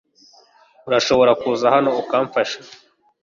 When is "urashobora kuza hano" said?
0.87-1.89